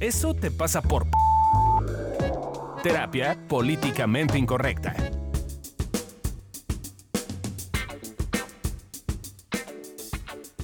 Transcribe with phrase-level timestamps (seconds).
[0.00, 1.06] Eso te pasa por...
[2.82, 4.94] Terapia políticamente incorrecta.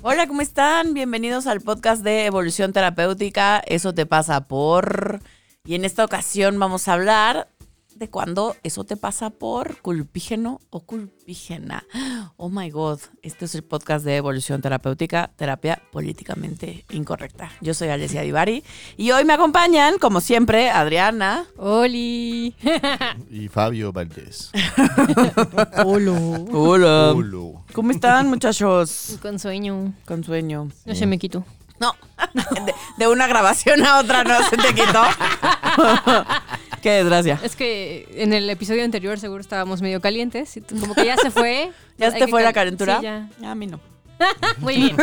[0.03, 0.93] Hola, ¿cómo están?
[0.93, 3.63] Bienvenidos al podcast de Evolución Terapéutica.
[3.67, 5.21] Eso te pasa por...
[5.65, 7.49] Y en esta ocasión vamos a hablar
[7.97, 11.85] de cuando eso te pasa por culpígeno o culpígena.
[12.37, 17.51] Oh my God, este es el podcast de Evolución Terapéutica, terapia políticamente incorrecta.
[17.61, 18.65] Yo soy Alessia Divari
[18.97, 21.47] y hoy me acompañan, como siempre, Adriana.
[21.57, 22.55] Oli.
[23.31, 24.51] Y Fabio Valdés.
[25.85, 27.13] Hola.
[27.13, 27.65] Olo.
[27.73, 29.19] ¿Cómo están, muchachos?
[29.23, 29.95] Con sueño.
[30.05, 30.69] Con sueño.
[30.85, 31.45] No se me quitó.
[31.81, 31.95] No,
[32.35, 35.03] de, de una grabación a otra no se te quitó.
[36.83, 37.39] Qué desgracia.
[37.43, 40.59] Es que en el episodio anterior seguro estábamos medio calientes.
[40.69, 41.71] Como que ya se fue.
[41.99, 42.99] ¿Ya se te fue la cal- calentura?
[42.99, 43.29] Sí, ya.
[43.51, 43.81] A mí no.
[44.59, 44.97] Muy bien.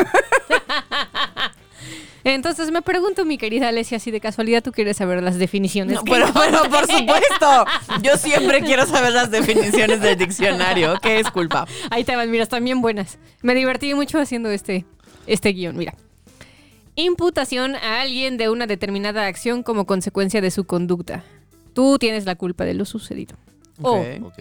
[2.25, 5.95] Entonces me pregunto, mi querida Alesia, si de casualidad tú quieres saber las definiciones.
[5.95, 7.65] No, pero, pero por supuesto,
[8.01, 10.95] yo siempre quiero saber las definiciones del diccionario.
[11.01, 11.65] ¿Qué es culpa?
[11.89, 13.17] Ahí te van, mira, están bien buenas.
[13.41, 14.85] Me divertí mucho haciendo este,
[15.27, 15.95] este guion, mira.
[16.95, 21.23] Imputación a alguien de una determinada acción como consecuencia de su conducta.
[21.73, 23.35] Tú tienes la culpa de lo sucedido.
[23.81, 24.07] O Ok.
[24.23, 24.39] Ok.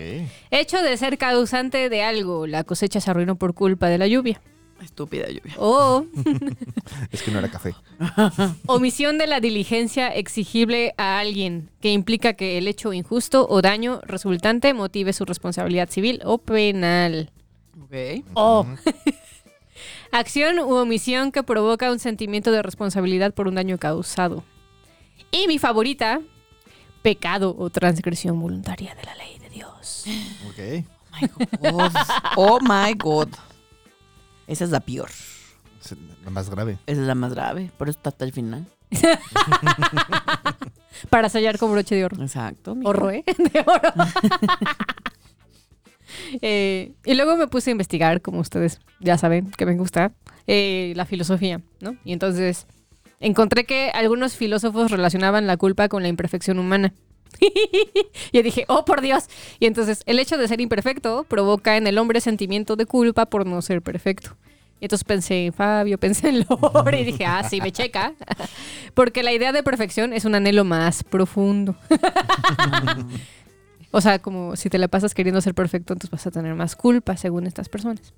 [0.50, 4.40] hecho de ser causante de algo, la cosecha se arruinó por culpa de la lluvia.
[4.82, 5.54] Estúpida lluvia.
[5.58, 6.06] O
[7.12, 7.74] Es que no era café.
[8.66, 14.00] omisión de la diligencia exigible a alguien, que implica que el hecho injusto o daño
[14.04, 17.30] resultante motive su responsabilidad civil o penal.
[17.82, 18.24] Ok.
[18.34, 18.66] O
[20.12, 24.44] acción u omisión que provoca un sentimiento de responsabilidad por un daño causado.
[25.30, 26.20] Y mi favorita,
[27.02, 30.04] pecado o transgresión voluntaria de la ley de Dios.
[30.48, 30.84] Ok.
[31.60, 31.92] God.
[32.36, 33.28] Oh my God.
[34.46, 35.10] Esa es la peor.
[35.80, 36.78] Es la más grave.
[36.86, 37.70] Esa es la más grave.
[37.76, 38.66] Por eso está hasta el final.
[41.10, 42.22] Para sellar con broche de oro.
[42.22, 42.74] Exacto.
[42.74, 42.90] mijo.
[42.90, 43.24] Oro, ¿eh?
[43.52, 43.92] De oro.
[46.40, 50.12] Eh, y luego me puse a investigar, como ustedes ya saben que me gusta,
[50.46, 51.96] eh, la filosofía, ¿no?
[52.02, 52.66] Y entonces
[53.20, 56.92] encontré que algunos filósofos relacionaban la culpa con la imperfección humana.
[58.32, 59.24] yo dije, oh por Dios.
[59.60, 63.46] Y entonces el hecho de ser imperfecto provoca en el hombre sentimiento de culpa por
[63.46, 64.36] no ser perfecto.
[64.80, 68.14] Y entonces pensé en Fabio, pensé en Lore y dije, ah, sí, me checa.
[68.94, 71.76] Porque la idea de perfección es un anhelo más profundo.
[73.90, 76.76] O sea, como si te la pasas queriendo ser perfecto, entonces vas a tener más
[76.76, 78.12] culpa, según estas personas.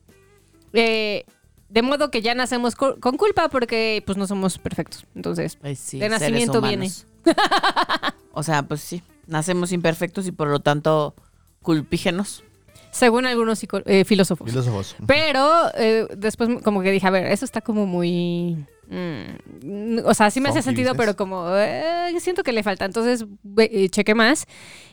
[0.72, 1.25] Eh,
[1.70, 5.06] de modo que ya nacemos con culpa porque pues no somos perfectos.
[5.14, 7.06] Entonces, sí, de nacimiento humanos.
[8.32, 9.03] O sea, pues sí.
[9.26, 11.14] Nacemos imperfectos y por lo tanto
[11.62, 12.44] culpígenos.
[12.91, 14.48] según algunos eh, filósofos.
[14.48, 14.97] Filósofos.
[15.06, 18.66] Pero eh, después como que dije, a ver, eso está como muy...
[18.90, 21.06] mm, o sea, sí me hace sentido, business.
[21.06, 22.84] pero como eh, siento que le falta.
[22.84, 23.24] Entonces
[23.58, 24.46] eh, chequé más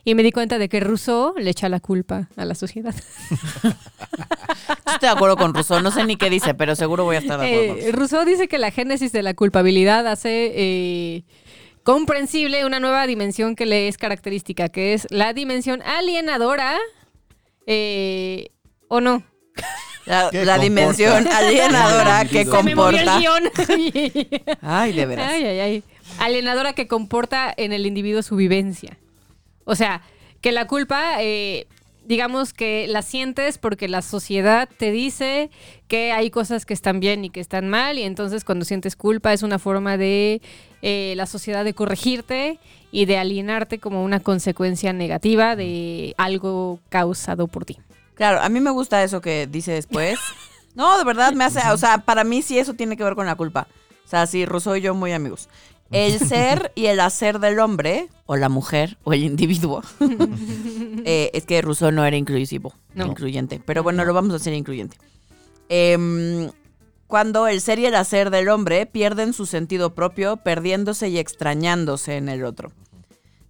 [0.06, 2.96] y me di cuenta de que Rousseau le echa la culpa a la sociedad.
[4.86, 5.82] Estoy de acuerdo con Rousseau.
[5.82, 7.68] No sé ni qué dice, pero seguro voy a estar de acuerdo.
[7.68, 8.00] con Eh, Rousseau.
[8.00, 11.24] Rousseau dice que la génesis de la culpabilidad hace eh,
[11.84, 16.78] comprensible una nueva dimensión que le es característica, que es la dimensión alienadora.
[17.66, 18.50] eh,
[18.90, 19.24] ¿O no?
[20.08, 20.64] La, ¿Qué la comporta?
[20.64, 23.20] dimensión alienadora que Se me movió comporta.
[23.20, 23.44] guion.
[24.62, 25.32] Ay, de veras.
[25.32, 25.84] ay, ay, ay.
[26.20, 28.98] Alienadora que comporta en el individuo su vivencia.
[29.66, 30.02] O sea,
[30.42, 31.68] que la culpa, eh,
[32.06, 35.50] digamos que la sientes porque la sociedad te dice
[35.90, 39.34] que hay cosas que están bien y que están mal, y entonces cuando sientes culpa
[39.34, 40.42] es una forma de
[40.82, 42.60] eh, la sociedad de corregirte
[42.92, 47.78] y de alienarte como una consecuencia negativa de algo causado por ti.
[48.18, 50.20] Claro, a mí me gusta eso que dice después.
[50.76, 53.26] No, de verdad me hace, o sea, para mí sí eso tiene que ver con
[53.26, 53.68] la culpa.
[54.06, 55.50] O sea, sí, Rousseau y yo muy amigos.
[55.90, 59.82] El ser y el hacer del hombre, o la mujer, o el individuo.
[61.04, 63.08] eh, es que Rousseau no era inclusivo, No.
[63.08, 63.60] incluyente.
[63.66, 64.98] Pero bueno, lo vamos a hacer incluyente.
[65.68, 66.52] Em,
[67.08, 72.18] cuando el ser y el hacer del hombre pierden su sentido propio, perdiéndose y extrañándose
[72.18, 72.72] en el otro.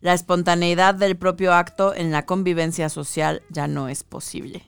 [0.02, 4.64] La espontaneidad del propio acto en la convivencia social ya no es posible.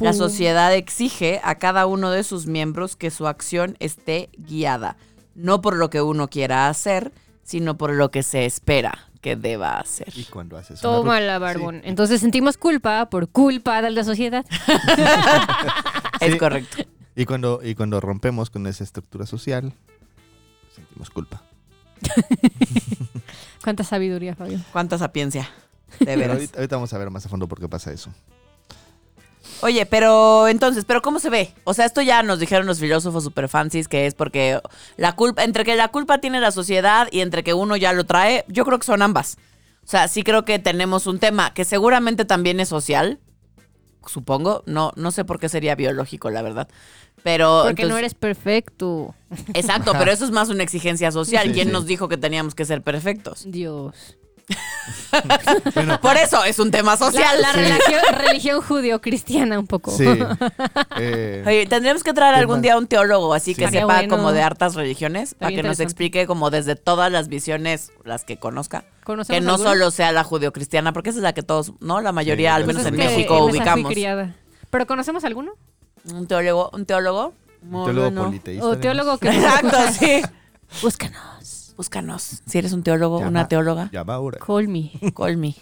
[0.00, 4.96] La sociedad exige a cada uno de sus miembros que su acción esté guiada,
[5.36, 7.12] no por lo que uno quiera hacer,
[7.44, 10.08] sino por lo que se espera que deba hacer.
[10.16, 11.80] Y cuando haces Toma la barbón.
[11.84, 14.44] Entonces sentimos culpa por culpa de la sociedad.
[16.20, 16.38] Es Sí.
[16.38, 16.84] correcto.
[17.16, 19.72] Y cuando, y cuando rompemos con esa estructura social,
[20.74, 21.42] sentimos culpa.
[23.64, 24.60] Cuánta sabiduría, Fabio.
[24.72, 25.48] Cuánta sapiencia.
[25.98, 26.34] De Pero veras.
[26.36, 28.10] ahorita, ahorita vamos a ver más a fondo por qué pasa eso.
[29.62, 31.54] Oye, pero entonces, ¿pero cómo se ve?
[31.64, 34.60] O sea, esto ya nos dijeron los filósofos super fancies que es porque
[34.98, 38.04] la culpa, entre que la culpa tiene la sociedad y entre que uno ya lo
[38.04, 39.38] trae, yo creo que son ambas.
[39.82, 43.18] O sea, sí creo que tenemos un tema que seguramente también es social,
[44.06, 44.62] supongo.
[44.66, 46.68] No, no sé por qué sería biológico, la verdad.
[47.24, 47.62] Pero.
[47.64, 49.14] Porque no eres perfecto.
[49.54, 51.46] Exacto, pero eso es más una exigencia social.
[51.48, 51.72] Sí, ¿Quién sí.
[51.72, 53.42] nos dijo que teníamos que ser perfectos?
[53.46, 54.16] Dios.
[55.74, 57.40] Bueno, Por eso es un tema La, social.
[57.42, 59.90] la religión, religión judío-cristiana un poco.
[59.90, 60.04] sí.
[60.96, 63.62] Eh, Oye, tendríamos que traer algún día a un teólogo así Sí.
[63.64, 64.08] que sepa bueno.
[64.16, 68.36] como de hartas religiones para que nos explique como desde todas las visiones las que
[68.38, 68.84] conozca.
[69.02, 69.70] ¿Conocemos Que no alguna?
[69.70, 72.00] solo sea la judio-cristiana, porque esa es la que todos, ¿no?
[72.00, 73.90] La mayoría, Sí, al menos en México, ubicamos.
[73.90, 74.36] criada.
[74.70, 75.52] ¿Pero conocemos alguno?
[76.12, 77.32] Un teólogo, un teólogo.
[77.62, 78.24] Muy teólogo bueno.
[78.26, 78.66] politeísta.
[78.66, 80.22] O teólogo que Exacto, sí.
[80.82, 81.74] Búscanos.
[81.76, 82.42] Búscanos.
[82.46, 84.38] Si eres un teólogo, Llama- una teóloga, Llama ahora.
[84.38, 84.92] Call me.
[85.16, 85.56] call me.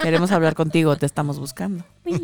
[0.00, 1.84] Queremos hablar contigo, te estamos buscando.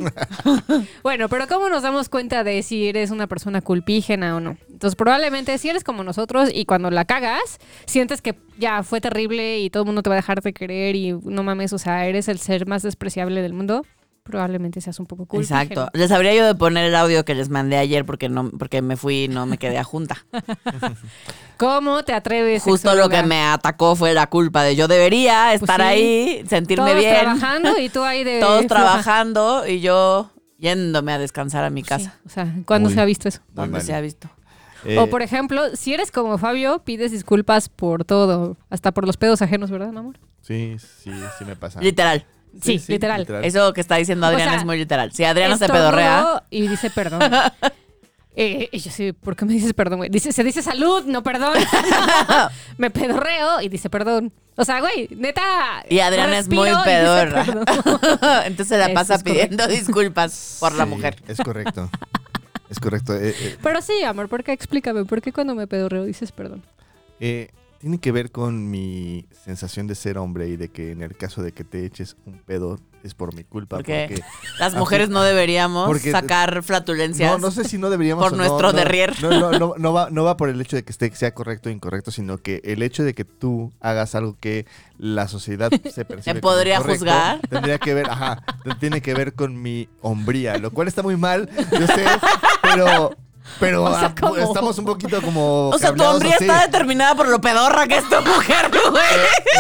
[1.02, 4.56] Bueno, pero ¿cómo nos damos cuenta de si eres una persona culpígena o no?
[4.70, 9.60] Entonces, probablemente si eres como nosotros y cuando la cagas, sientes que ya fue terrible
[9.60, 12.06] y todo el mundo te va a dejar de querer y no mames, o sea,
[12.06, 13.84] eres el ser más despreciable del mundo,
[14.28, 15.60] probablemente seas un poco culpígeno.
[15.60, 15.90] Exacto.
[15.98, 18.96] Les habría yo de poner el audio que les mandé ayer porque no, porque me
[18.96, 20.25] fui y no me quedé a junta.
[21.56, 22.62] ¿Cómo te atreves?
[22.62, 25.86] Justo lo que me atacó fue la culpa de yo debería Pues estar sí.
[25.86, 27.14] ahí, sentirme Todos bien.
[27.20, 28.69] trabajando y tú ahí de Todos floja.
[28.75, 32.14] trabajando y yo yéndome a descansar a mi Sí, casa.
[32.26, 33.40] o sea, ¿cuándo Muy- se ha visto eso?
[33.52, 33.82] Donde mal.
[33.82, 34.28] se ha visto.
[34.84, 39.16] Eh, O por ejemplo, si eres como Fabio, pides disculpas por todo, hasta por los
[39.16, 40.20] pedos ajenos, ¿verdad, mi amor?
[40.42, 41.81] Sí, sí, sí me pasa.
[41.81, 42.24] Literal.
[42.62, 43.26] Sí, literal.
[43.42, 45.12] Eso que está diciendo O Adriana sea, es muy literal.
[45.12, 47.20] Si Adriana se pedorrea, Y dice perdón.
[48.40, 50.10] Eh, y yo sí, ¿por qué me dices perdón, güey?
[50.10, 51.54] Dice, se dice salud, no perdón.
[52.78, 54.32] me pedorreo y dice perdón.
[54.54, 55.84] O sea, güey, neta.
[55.90, 57.44] y Adriana es muy pedorra.
[58.44, 59.24] Entonces se la Eso pasa correcto.
[59.24, 61.16] pidiendo disculpas por la mujer.
[61.26, 61.90] Es correcto.
[62.70, 63.16] Es correcto.
[63.16, 64.52] Eh, eh, Pero sí, amor, ¿por qué?
[64.52, 66.62] Explícame, ¿por qué cuando me pedorreo dices perdón?
[67.18, 67.48] eh,
[67.78, 71.42] tiene que ver con mi sensación de ser hombre y de que en el caso
[71.42, 73.76] de que te eches un pedo es por mi culpa.
[73.76, 74.25] Porque Porque,
[74.58, 77.30] Las mujeres no deberíamos sacar flatulencias.
[77.30, 79.14] no, no sé si no deberíamos por o nuestro no, derrier.
[79.22, 81.69] No, no, no, no va, no va por el hecho de que esté, sea correcto
[81.69, 84.66] o incorrecto, sino que el hecho de que tú hagas algo que
[84.98, 87.40] la sociedad se percibe ¿Me como podría juzgar?
[87.48, 88.42] Tendría que ver, ajá,
[88.81, 92.04] tiene que ver con mi hombría, lo cual está muy mal, yo sé,
[92.62, 93.12] pero,
[93.60, 96.44] pero O sea, ah, estamos un poquito como O sea, tu hombría así.
[96.44, 99.04] está determinada por lo pedorra que es tu mujer, güey.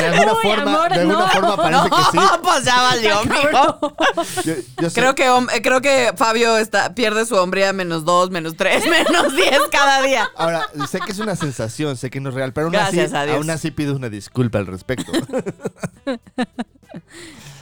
[0.00, 1.28] De alguna Uy, forma, amor, de alguna no.
[1.28, 2.18] forma parece No, que sí.
[2.42, 3.94] pues ya valió, mijo.
[4.44, 8.56] Yo, yo Creo que, eh, creo que Fabio está, pierde su hombría menos dos, menos
[8.56, 10.28] tres, menos diez cada día.
[10.36, 13.30] Ahora, sé que es una sensación, sé que no es real, pero aún Gracias así,
[13.32, 15.12] aún así pido una disculpa al respecto.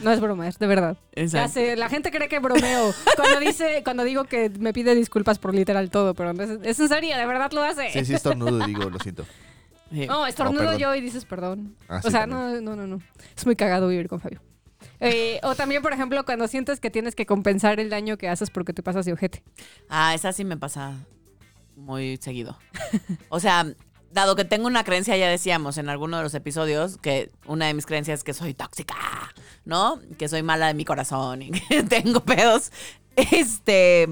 [0.01, 0.97] No es broma, es de verdad.
[1.15, 1.53] Ya Exacto.
[1.53, 2.93] sé, la gente cree que bromeo.
[3.17, 6.81] Cuando dice, cuando digo que me pide disculpas por literal todo, pero no es, es
[6.81, 7.91] en serio, de verdad lo hace.
[7.91, 9.25] Sí, sí, estornudo y digo, lo siento.
[9.91, 10.07] Sí.
[10.07, 10.79] No, estornudo perdón.
[10.79, 11.77] yo y dices perdón.
[11.89, 12.65] Ah, sí, o sea, también.
[12.65, 13.03] no, no, no, no.
[13.37, 14.43] Es muy cagado vivir con Fabio.
[15.01, 18.51] Eh, o también, por ejemplo, cuando sientes que tienes que compensar el daño que haces
[18.51, 19.43] porque te pasas de ojete.
[19.89, 20.95] Ah, esa sí me pasa
[21.77, 22.59] muy seguido.
[23.29, 23.67] O sea,
[24.11, 27.75] dado que tengo una creencia, ya decíamos en alguno de los episodios, que una de
[27.75, 28.95] mis creencias es que soy tóxica,
[29.67, 30.01] ¿no?
[30.17, 32.73] Que soy mala de mi corazón y que tengo pedos.
[33.17, 34.09] Este.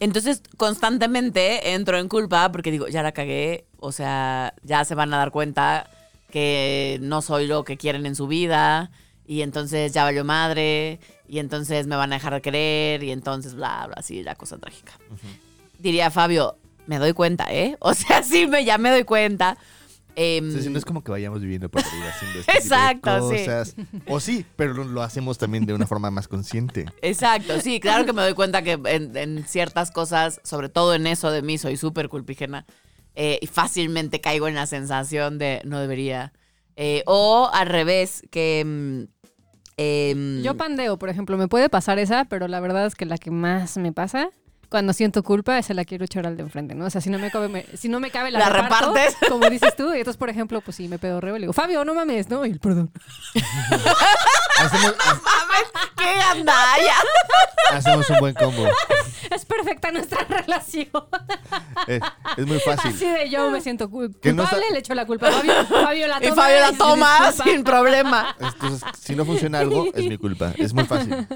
[0.00, 3.64] Entonces, constantemente entro en culpa porque digo, ya la cagué.
[3.78, 5.88] O sea, ya se van a dar cuenta
[6.30, 8.90] que no soy lo que quieren en su vida.
[9.26, 10.98] Y entonces ya valió madre.
[11.28, 13.04] Y entonces me van a dejar de querer.
[13.04, 14.92] Y entonces, bla, bla, así, la cosa trágica.
[15.78, 17.76] Diría Fabio, me doy cuenta, ¿eh?
[17.80, 19.56] O sea, sí, me, ya me doy cuenta.
[20.16, 23.38] Em, no es como que vayamos viviendo por la vida haciendo este Exacto, tipo de
[23.38, 23.44] sí.
[23.44, 23.76] cosas.
[24.06, 26.86] O sí, pero lo, hacemos también de una forma más consciente.
[27.02, 31.06] Exacto, sí, claro que me doy cuenta que en, en ciertas cosas, sobre todo en
[31.06, 32.64] eso de mí, soy súper culpígena
[33.14, 36.32] eh, y fácilmente caigo en la sensación de no debería.
[36.76, 38.64] Eh, o al revés, que...
[38.64, 39.02] mm,
[39.76, 43.18] em, Yo pandeo, por ejemplo, me puede pasar esa, pero la verdad es que la
[43.18, 44.30] que más me pasa
[44.74, 46.86] cuando siento culpa, esa la quiero echar al de enfrente, ¿no?
[46.86, 49.14] O sea, si no me cabe, me- si no me cabe la, ¿La reparto, repartes?
[49.28, 49.94] como dices tú.
[49.94, 52.44] Y entonces, por ejemplo, pues sí, me pedo re, le digo, Fabio, no mames, ¿no?
[52.44, 52.90] Y el perdón.
[54.60, 55.92] Hacemos, ha- ¡Mames!
[55.96, 56.94] ¡Qué gandalla!
[57.72, 58.66] hacemos un buen combo.
[59.30, 60.88] Es perfecta nuestra relación.
[61.86, 62.00] Es,
[62.36, 62.92] es muy fácil.
[62.94, 65.32] Así de yo me siento cul- Que no culpable, sa- le echo la culpa a
[65.32, 65.52] Fabio.
[65.66, 66.42] Fabio la Y toma.
[66.42, 67.44] Fabio la toma disculpa.
[67.50, 68.36] sin problema.
[68.38, 70.52] Entonces, si no funciona algo, es mi culpa.
[70.56, 71.26] Es muy fácil.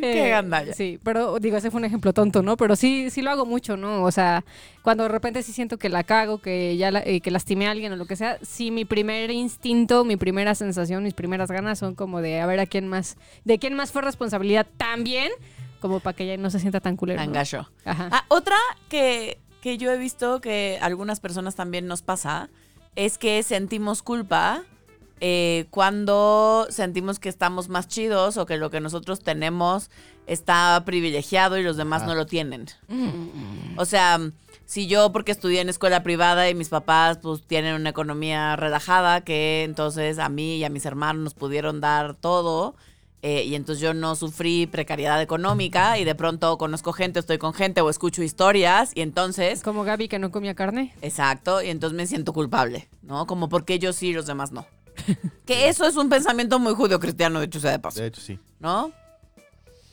[0.00, 0.72] Qué gandalla.
[0.72, 2.56] Eh, Sí, pero digo, ese fue un ejemplo tonto, ¿no?
[2.56, 4.02] Pero sí, sí lo hago mucho, ¿no?
[4.04, 4.44] O sea,
[4.82, 7.70] cuando de repente sí siento que la cago, que ya la- eh, que lastimé a
[7.70, 11.78] alguien o lo que sea, sí mi primer instinto, mi primera sensación, mis primeras ganas
[11.78, 15.30] son como de a ver a quién más, de quién más fue responsabilidad también,
[15.80, 17.18] como para que ella no se sienta tan culero.
[17.18, 17.34] Tan ¿no?
[17.34, 17.70] gacho.
[17.84, 18.08] Ajá.
[18.12, 18.56] Ah, otra
[18.88, 22.50] que, que yo he visto que algunas personas también nos pasa
[22.96, 24.64] es que sentimos culpa
[25.20, 29.90] eh, cuando sentimos que estamos más chidos o que lo que nosotros tenemos
[30.26, 32.06] está privilegiado y los demás Ah.
[32.06, 32.66] no lo tienen.
[33.76, 34.20] O sea,
[34.66, 39.22] si yo porque estudié en escuela privada y mis papás pues tienen una economía relajada
[39.22, 42.74] que entonces a mí y a mis hermanos nos pudieron dar todo
[43.22, 47.52] eh, y entonces yo no sufrí precariedad económica y de pronto conozco gente, estoy con
[47.54, 50.94] gente o escucho historias y entonces, Como Gaby que no comía carne.
[51.02, 53.26] exacto, y entonces me siento culpable, ¿no?
[53.26, 54.66] Como porque yo sí y los demás no.
[55.46, 58.20] que eso es un pensamiento muy judío cristiano, de hecho sea de paso, De hecho,
[58.20, 58.38] sí.
[58.60, 58.92] ¿no?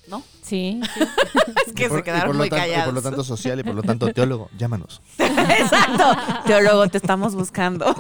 [0.08, 0.22] ¿No?
[0.44, 0.80] Sí.
[1.68, 2.86] Es que por- se quedaron muy lo tanto, Y callados.
[2.86, 5.02] por lo tanto social y por lo tanto teólogo, llámanos.
[5.18, 6.04] Exacto.
[6.46, 7.94] Teólogo, te estamos buscando.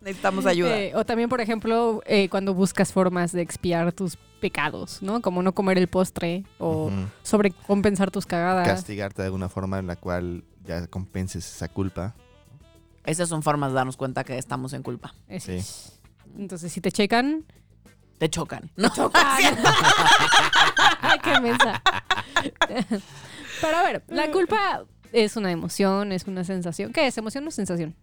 [0.00, 0.78] Necesitamos ayuda.
[0.78, 5.20] Eh, o también, por ejemplo, eh, cuando buscas formas de expiar tus pecados, ¿no?
[5.22, 6.94] Como no comer el postre o Ujú.
[7.22, 8.66] sobrecompensar tus cagadas.
[8.66, 12.14] Castigarte de alguna forma en la cual ya compenses esa culpa.
[13.06, 15.14] Esas son formas de darnos cuenta que estamos en culpa.
[15.38, 15.60] Sí.
[16.36, 17.44] Entonces, si te checan,
[18.18, 18.70] Te chocan.
[18.76, 18.88] No,
[21.00, 21.82] ¡Ay, qué mensa!
[23.60, 26.92] Pero a ver, la culpa es una emoción, es una sensación.
[26.92, 27.16] ¿Qué es?
[27.18, 27.94] ¿Emoción o sensación?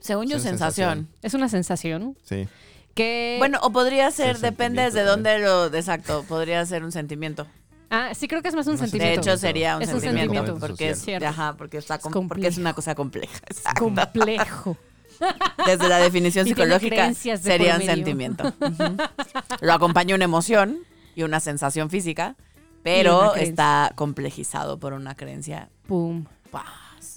[0.00, 1.08] Según yo, Sí, sensación.
[1.22, 2.48] Es una sensación Sí.
[2.94, 3.36] que...
[3.38, 5.66] Bueno, o podría ser, depende desde dónde lo...
[5.74, 7.46] Exacto, podría ser un sentimiento.
[7.90, 8.84] Ah, sí creo que es más un No sé.
[8.84, 9.20] De sentimiento.
[9.20, 10.34] hecho, sería un Es un sentimiento.
[10.34, 10.66] sentimiento.
[10.66, 11.26] porque, es, Cierto.
[11.28, 12.28] ajá, porque, está complejo.
[12.28, 13.38] porque es una cosa compleja.
[13.46, 13.80] Exacto.
[13.84, 14.76] complejo.
[15.66, 18.52] Desde la definición psicológica sería un sentimiento.
[19.60, 20.78] Lo acompaña una emoción
[21.14, 22.34] y una sensación física,
[22.82, 25.70] pero está complejizado por una creencia.
[25.86, 26.24] Pum.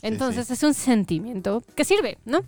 [0.01, 2.41] Entonces es un sentimiento que sirve, ¿no?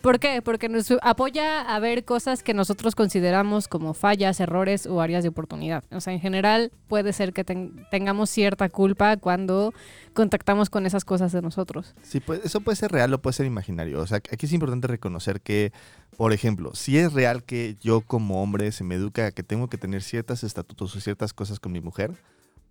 [0.00, 0.42] ¿Por qué?
[0.42, 5.30] Porque nos apoya a ver cosas que nosotros consideramos como fallas, errores o áreas de
[5.30, 5.84] oportunidad.
[5.90, 9.72] O sea, en general puede ser que ten- tengamos cierta culpa cuando
[10.14, 11.94] contactamos con esas cosas de nosotros.
[12.02, 14.00] Sí, pues, eso puede ser real o puede ser imaginario.
[14.00, 15.72] O sea, aquí es importante reconocer que,
[16.16, 19.68] por ejemplo, si es real que yo como hombre se me educa a que tengo
[19.68, 22.12] que tener ciertos estatutos o ciertas cosas con mi mujer,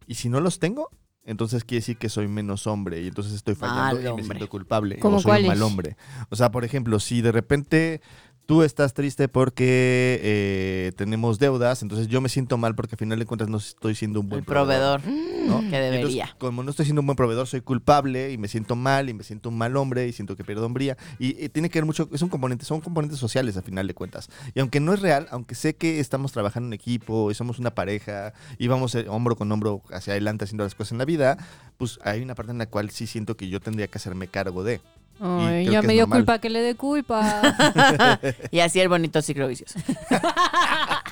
[0.06, 0.90] y si no los tengo,
[1.28, 4.26] entonces quiere decir que soy menos hombre y entonces estoy fallando Mal y me hombre.
[4.26, 5.96] siento culpable ¿Cómo o soy un mal hombre.
[6.30, 8.02] O sea, por ejemplo, si de repente
[8.48, 13.20] tú estás triste porque eh, tenemos deudas, entonces yo me siento mal porque al final
[13.20, 15.60] de cuentas no estoy siendo un buen El proveedor, ¿no?
[15.60, 16.24] que debería.
[16.24, 19.14] Entonces, como no estoy siendo un buen proveedor, soy culpable y me siento mal y
[19.14, 20.98] me siento un mal hombre y siento que pierdo hombría.
[21.20, 24.30] Y, tiene que ver mucho, es un componente, son componentes sociales a final de cuentas.
[24.56, 27.76] Y aunque no es real, aunque sé que estamos trabajando en equipo y somos una
[27.76, 31.38] pareja y vamos eh, hombro con hombro hacia adelante haciendo las cosas en la vida,
[31.78, 34.64] pues hay una parte en la cual sí siento que yo tendría que hacerme cargo
[34.64, 34.80] de.
[35.20, 36.20] Ay, ya me dio normal.
[36.20, 37.42] culpa que le dé culpa.
[38.52, 39.80] Y así el bonito ciclo vicioso.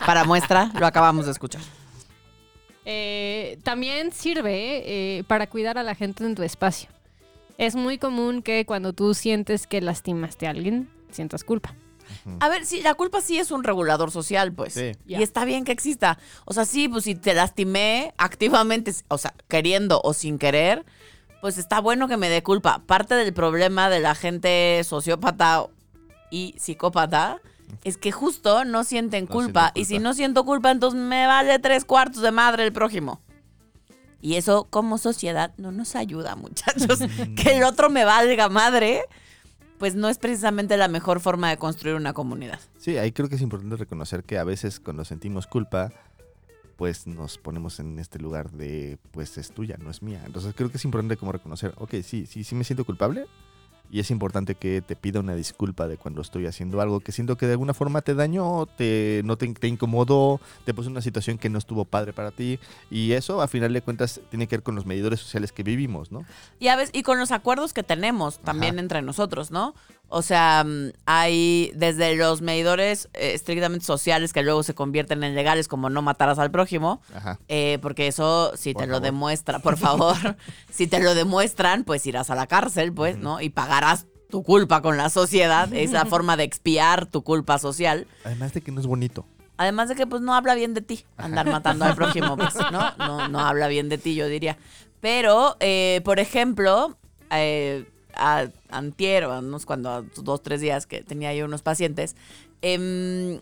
[0.05, 1.61] Para muestra, lo acabamos de escuchar.
[2.85, 6.89] Eh, también sirve eh, para cuidar a la gente en tu espacio.
[7.57, 11.73] Es muy común que cuando tú sientes que lastimaste a alguien, sientas culpa.
[12.39, 14.73] A ver, sí, la culpa sí es un regulador social, pues.
[14.73, 14.91] Sí.
[15.07, 16.19] Y está bien que exista.
[16.45, 20.85] O sea, sí, pues si te lastimé activamente, o sea, queriendo o sin querer,
[21.45, 22.81] pues está bueno que me dé culpa.
[22.87, 25.67] Parte del problema de la gente sociópata
[26.31, 27.39] y psicópata
[27.83, 29.65] es que justo no sienten No culpa.
[29.65, 30.03] sienten Y si culpa.
[30.09, 33.21] no siento culpa, entonces me vale tres cuartos de madre el prójimo.
[34.21, 36.97] Y eso como sociedad no nos ayuda, muchachos.
[37.35, 39.03] que el otro me valga madre,
[39.77, 42.59] pues no es precisamente la mejor forma de construir una comunidad.
[42.79, 45.91] Sí, ahí creo que es importante reconocer que a veces cuando sentimos culpa,
[46.75, 50.21] pues nos ponemos en este lugar de, pues es tuya, no es mía.
[50.25, 53.27] Entonces creo que es importante como reconocer, ok, sí, sí, sí me siento culpable.
[53.91, 57.37] Y es importante que te pida una disculpa de cuando estoy haciendo algo que siento
[57.37, 61.01] que de alguna forma te dañó, te, no te, te incomodó, te puso en una
[61.01, 62.59] situación que no estuvo padre para ti.
[62.89, 66.11] Y eso, a final de cuentas, tiene que ver con los medidores sociales que vivimos,
[66.11, 66.25] ¿no?
[66.59, 68.81] Y a veces, y con los acuerdos que tenemos también Ajá.
[68.81, 69.75] entre nosotros, ¿no?
[70.07, 75.35] O sea, mm, hay desde los medidores eh, estrictamente sociales que luego se convierten en
[75.35, 77.39] legales, como no matarás al prójimo, Ajá.
[77.47, 80.15] eh, porque eso, si Por te lo demuestra, por favor,
[80.71, 83.41] si te lo demuestran, pues irás a la cárcel, pues, ¿no?
[83.41, 85.71] Y pagarás tu culpa con la sociedad.
[85.73, 88.07] Es la forma de expiar tu culpa social.
[88.23, 89.25] Además de que no es bonito.
[89.57, 92.91] Además de que pues no habla bien de ti andar matando al prójimo, pues, ¿no?
[92.97, 94.57] No, no habla bien de ti, yo diría.
[94.99, 96.97] Pero, eh, por ejemplo,
[97.31, 97.85] eh,
[98.17, 102.15] a, antier, o unos cuando dos, tres días que tenía yo unos pacientes,
[102.61, 103.39] em,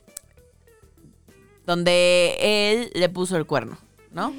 [1.65, 3.77] donde él le puso el cuerno,
[4.11, 4.33] ¿no?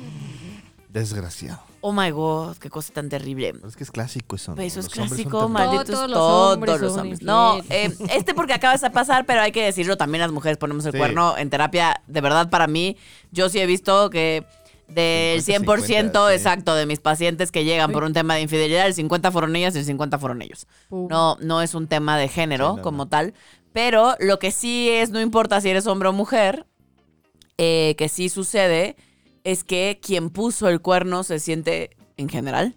[0.89, 1.61] Desgraciado.
[1.81, 3.53] Oh my god, qué cosa tan terrible.
[3.53, 4.55] Pero es que es clásico eso.
[4.55, 4.63] ¿no?
[4.63, 7.23] Eso es Los clásico, malditos Todos los todos hombres los son hombres.
[7.23, 8.17] No, eh, infieles.
[8.17, 10.99] este porque acaba de pasar, pero hay que decirlo, también las mujeres ponemos el Sí.
[10.99, 12.01] cuerno en terapia.
[12.07, 12.97] De verdad, para mí,
[13.33, 14.47] yo sí he visto que
[14.89, 16.35] del 50, 100% 50, sí.
[16.35, 19.75] exacto de mis pacientes que llegan por un tema de infidelidad, el 50 fueron ellas
[19.75, 20.67] y el 50 fueron ellos.
[20.91, 23.09] No, no es un tema de género Sí, no, como no.
[23.09, 23.35] tal,
[23.73, 26.67] pero lo que sí es, no importa si eres hombre o mujer,
[27.59, 28.97] eh, que sí sucede,
[29.45, 32.77] es que quien puso el cuerno se siente, en general,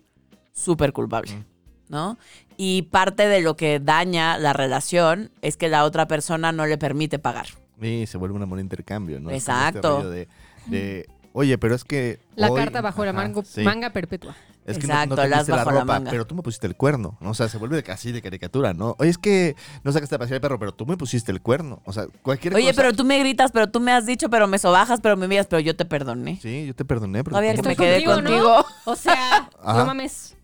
[0.54, 1.46] súper culpable, Mm.
[1.90, 2.18] ¿no?
[2.58, 6.78] Y parte de lo que daña la relación es que la otra persona no le
[6.78, 7.48] permite pagar.
[7.80, 9.30] Y se vuelve un amor intercambio, ¿no?
[9.30, 9.98] Es como Exacto.
[10.00, 10.28] Este de,
[10.66, 12.20] de, oye, pero es que.
[12.36, 13.64] La hoy- carta bajo la Ajá, mango- sí.
[13.64, 14.36] manga perpetua.
[14.66, 16.12] Es que no- Exacto, no, te el as pusiste la ropa, manga.
[16.12, 17.18] pero tú me pusiste el cuerno.
[17.22, 17.30] ¿no?
[17.30, 18.96] O sea, se vuelve casi de caricatura, ¿no?
[19.00, 21.82] Oye, es que no sacaste a pasear el perro, pero tú me pusiste el cuerno.
[21.86, 22.82] O sea, cualquier Oye, cosa.
[22.82, 25.48] pero tú me gritas, pero tú me has dicho, pero me sobajas, pero me envías,
[25.48, 26.38] pero yo te perdoné.
[26.42, 27.32] Sí, yo te perdoné, pero.
[27.32, 28.66] Todavía que me Estoy quedé contigo, contigo.
[28.86, 28.92] ¿no?
[28.92, 29.80] O sea, Ajá.
[29.80, 30.36] no mames.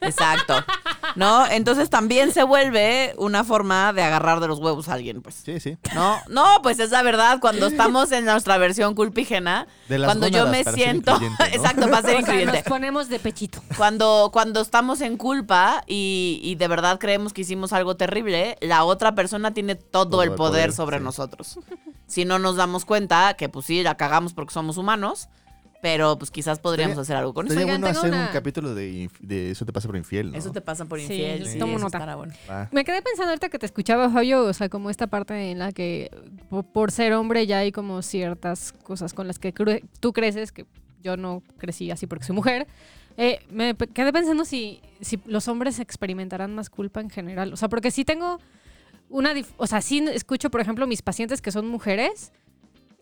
[0.00, 0.54] Exacto.
[1.14, 1.46] ¿No?
[1.46, 5.36] Entonces también se vuelve una forma de agarrar de los huevos a alguien, pues.
[5.44, 5.78] Sí, sí.
[5.94, 10.28] No, no, pues es la verdad, cuando estamos en nuestra versión culpígena, De las cuando
[10.28, 11.18] yo me siento,
[11.52, 13.62] exacto, para ser O sea, nos ponemos de pechito.
[13.76, 18.84] Cuando, cuando estamos en culpa y, y de verdad creemos que hicimos algo terrible, la
[18.84, 21.04] otra persona tiene todo, Todo el el poder, poder, sobre sí.
[21.04, 21.58] nosotros.
[22.06, 25.28] Si no nos damos cuenta que pues sí, la cagamos porque somos humanos,
[25.82, 27.54] pero pues quizás podríamos hacer algo con eso.
[27.54, 29.96] Sería Oigan, bueno tengo hacer una- un capítulo de, inf- de Eso te pasa por
[29.96, 30.38] infiel, ¿no?
[30.38, 31.44] Eso te pasa por Sí, infiel.
[31.46, 31.98] sí, Sí, tomo eso nota.
[31.98, 32.32] estará bueno.
[32.50, 32.68] Va.
[32.72, 35.72] Me quedé pensando ahorita que te escuchaba, Fabio, o sea, como esta parte en la
[35.72, 36.10] que
[36.48, 40.52] po- por, ser hombre ya hay como ciertas cosas con las que cre- tú creces,
[40.52, 40.66] que
[41.02, 42.66] yo no crecí así porque soy mujer.
[43.18, 47.52] Eh, me pe- quedé pensando si, si los hombres experimentarán más culpa en general.
[47.52, 48.40] O sea, porque sí tengo
[49.08, 49.32] una...
[49.34, 52.32] dif- O sea, sí escucho, por ejemplo, mis pacientes que son mujeres.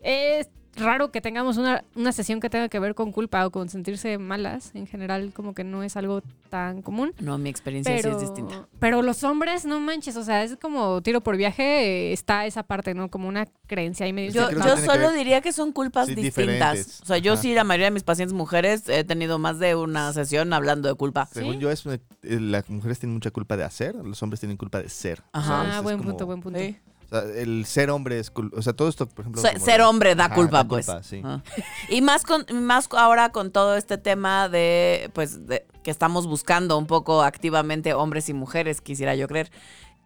[0.01, 3.69] Es raro que tengamos una, una sesión que tenga que ver con culpa o con
[3.69, 4.71] sentirse malas.
[4.75, 7.13] En general, como que no es algo tan común.
[7.19, 8.67] No, mi experiencia Pero, sí es distinta.
[8.79, 12.93] pero los hombres, no manches, o sea, es como tiro por viaje, está esa parte,
[12.93, 13.09] ¿no?
[13.09, 14.31] Como una creencia ahí medio...
[14.31, 16.35] Yo, yo que solo diría que son culpas Sí, distintas.
[16.75, 17.01] diferentes.
[17.01, 17.41] O sea, yo Ajá.
[17.41, 20.95] sí, la mayoría de mis pacientes mujeres he tenido más de una sesión hablando de
[20.95, 21.25] culpa.
[21.31, 21.59] Según ¿Sí?
[21.59, 24.81] yo, es una- eh, las mujeres tienen mucha culpa de hacer, los hombres tienen culpa
[24.81, 25.23] de ser.
[25.33, 25.47] Ajá.
[25.47, 25.73] ¿sabes?
[25.73, 26.59] Ah, Es buen como- punto, buen punto.
[27.05, 28.57] O sea, el ser hombre es culpa.
[28.57, 29.41] O sea, todo esto, por ejemplo.
[29.41, 30.85] Se- ser de- hombre da Ajá, culpa, da pues.
[30.85, 31.21] culpa, sí.
[31.23, 31.43] Ajá.
[31.89, 36.77] Y más con más ahora con todo este tema de pues de, que estamos buscando
[36.77, 39.51] un poco activamente hombres y mujeres, quisiera yo creer.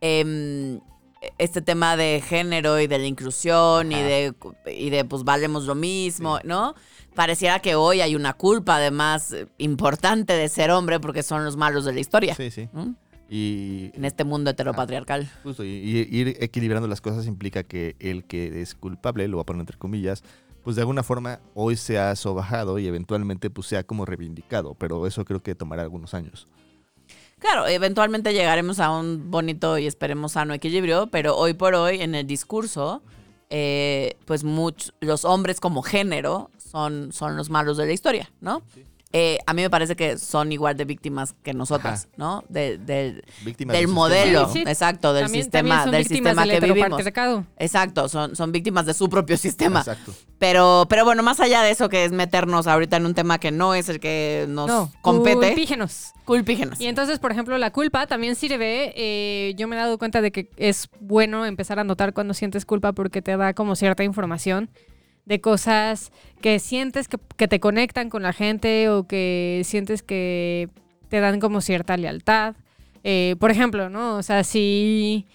[0.02, 0.80] Em,
[1.38, 4.34] este tema de género y de la inclusión y de
[4.74, 6.76] y de pues valemos lo mismo, ¿no?
[7.14, 11.58] Pareciera que hoy hay una culpa además eh, importante de ser hombre porque son los
[11.58, 12.36] malos de la historia.
[12.36, 12.70] Sí, sí.
[12.72, 12.96] ¿no?
[13.30, 15.30] Y En este mundo heteropatriarcal.
[15.44, 19.44] justo, y, y ir equilibrando las cosas implica que el que es culpable, lo voy
[19.44, 20.24] a poner entre comillas,
[20.64, 25.06] pues de alguna forma hoy se ha sobajado y eventualmente pues sea como reivindicado, pero
[25.08, 26.48] eso creo que tomará algunos años.
[27.40, 32.14] Claro, eventualmente llegaremos a un bonito y esperemos sano equilibrio, pero hoy por hoy en
[32.16, 33.02] el discurso,
[33.50, 38.62] eh, pues much- los hombres como género son, son los malos de la historia, ¿no?
[39.12, 42.14] Eh, a mí me parece que son igual de víctimas que nosotras, Ajá.
[42.18, 42.44] ¿no?
[42.48, 44.48] De- de- Víctimas del sistema, modelo, ¿no?
[44.54, 44.70] Sí, sí.
[44.70, 47.48] exacto, del También- sistema, también son del víctimas sistema del que vivimos.
[47.58, 49.80] Exacto, son, son víctimas de su propio sistema.
[49.80, 50.14] Exacto.
[50.38, 53.50] Pero, pero bueno, más allá de eso que es meternos ahorita en un tema que
[53.50, 56.12] no es el que nos No, compete, culpígenos.
[56.26, 56.80] culpígenos.
[56.80, 58.94] Y entonces, por ejemplo, la culpa también sirve.
[58.96, 62.64] eh, yo me he dado cuenta de que es bueno empezar a notar cuando sientes
[62.64, 64.70] culpa porque te da como cierta información
[65.26, 70.70] de cosas que sientes que, te conectan con la gente o que sientes que
[71.10, 72.56] te dan como cierta lealtad.
[73.04, 74.16] Eh, por ejemplo, ¿no?
[74.18, 75.26] O sea, si...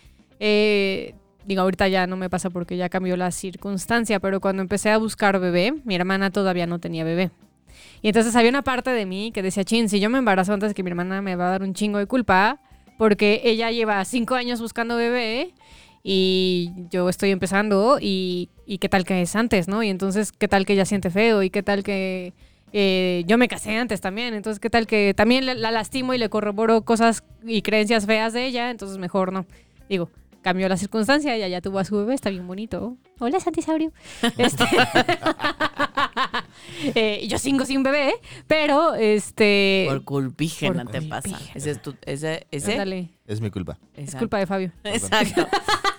[0.40, 1.14] eh,
[1.46, 4.98] digo, ahorita ya no me pasa porque ya cambió la circunstancia, pero cuando empecé a
[4.98, 7.30] buscar bebé, mi hermana todavía no tenía bebé.
[8.02, 10.74] Y entonces había una parte de mí que decía, chin, si yo me embarazo antes
[10.74, 12.60] que mi hermana me va a dar un chingo de culpa,
[12.98, 15.52] porque ella lleva cinco años buscando bebé
[16.06, 19.82] y yo estoy empezando y, y qué tal que es antes, ¿no?
[19.82, 22.34] Y entonces qué tal que ella siente feo y qué tal que
[22.74, 26.18] eh, yo me casé antes también, entonces qué tal que también la, la lastimo y
[26.18, 29.46] le corroboro cosas y creencias feas de ella, entonces mejor no.
[29.88, 30.10] Digo,
[30.42, 32.98] cambió la circunstancia, ella ya tuvo a su bebé, está bien bonito.
[33.18, 33.90] Hola, Santisaurio.
[34.38, 34.64] Este...
[36.94, 38.14] Eh, yo sigo sin bebé,
[38.46, 39.86] pero este...
[39.88, 41.38] Por culpígena te pasa.
[41.54, 43.78] Ese es tu, ese, Es mi culpa.
[43.94, 44.72] es culpa de Fabio.
[44.84, 45.46] Exacto.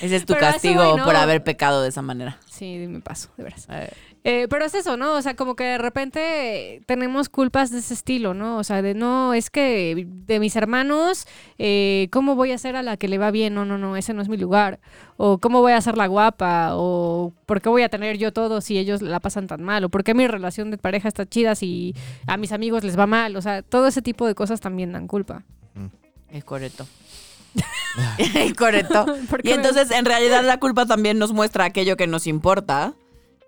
[0.00, 1.04] Ese es tu Pero a eso castigo voy, ¿no?
[1.04, 2.38] por haber pecado de esa manera.
[2.50, 3.66] Sí, me paso, de veras.
[3.70, 3.90] Eh,
[4.22, 5.14] Eh, pero es eso, ¿no?
[5.14, 8.58] O sea, como que de repente tenemos culpas de ese estilo, ¿no?
[8.58, 12.82] O sea, de no, es que de mis hermanos, eh, ¿cómo voy a ser a
[12.82, 13.54] la que le va bien?
[13.54, 14.78] No, no, no, ese no es mi lugar.
[15.16, 16.72] O ¿cómo voy a ser la guapa?
[16.74, 19.84] O ¿por qué voy a tener yo todo si ellos la pasan tan mal?
[19.84, 21.94] O ¿por qué mi relación de pareja está chida si
[22.26, 23.36] a mis amigos les va mal?
[23.36, 25.44] O sea, todo ese tipo de cosas también dan culpa.
[26.30, 26.86] Es correcto.
[28.58, 29.06] correcto.
[29.30, 32.94] ¿Por Y entonces, en realidad, la culpa también nos muestra aquello que nos importa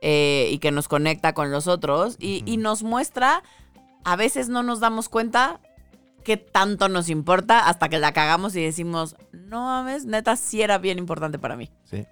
[0.01, 3.43] eh, y que nos conecta con los otros y, y nos muestra,
[4.05, 5.61] a veces no nos damos cuenta
[6.25, 10.79] qué tanto nos importa hasta que la cagamos y decimos, no mames, neta, sí era
[10.79, 11.71] bien importante para mí.
[11.85, 12.05] Sí.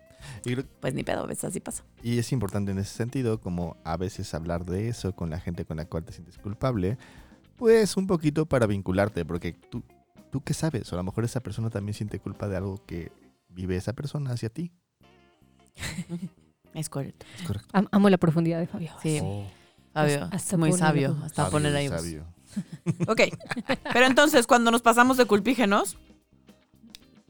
[0.45, 1.83] Y, creo- Pues ni pedo, ves, así pasa.
[2.03, 5.65] y es importante en ese sentido, como a veces hablar de eso con la gente
[5.65, 6.99] con la cual te sientes culpable,
[7.57, 9.83] pues un poquito para vincularte, porque tú,
[10.31, 13.11] tú qué sabes, o a lo mejor esa persona también siente culpa de algo que
[13.49, 14.73] vive esa persona hacia ti.
[16.73, 17.27] Es correcto.
[17.37, 17.69] Es correcto.
[17.73, 18.93] Am- amo la profundidad de Fabio.
[19.03, 19.45] Sí, Oh,
[19.93, 22.25] Fabio, Hasta muy sabio, hasta sabio, poner ahí sabio.
[23.09, 23.23] Ok,
[23.93, 25.99] pero entonces cuando nos pasamos de culpígenos,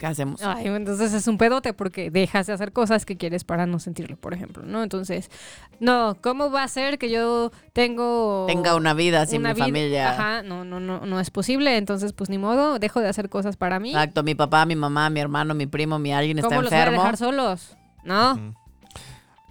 [0.00, 0.42] ¿qué hacemos?
[0.42, 4.16] Ay, entonces es un pedote porque dejas de hacer cosas que quieres para no sentirlo,
[4.16, 4.82] por ejemplo, ¿no?
[4.82, 5.30] Entonces,
[5.78, 9.64] no, ¿cómo va a ser que yo tengo Tenga una vida sin una mi vida-
[9.66, 10.10] familia.
[10.10, 11.76] Ajá, no, no, no, no es posible.
[11.76, 13.90] Entonces, pues ni modo, dejo de hacer cosas para mí.
[13.90, 16.78] Exacto, mi papá, mi mamá, mi hermano, mi primo, mi alguien está ¿Cómo los voy
[16.78, 17.02] a enfermo.
[17.02, 17.76] dejar solos?
[18.02, 18.32] ¿no?
[18.32, 18.54] Ujú.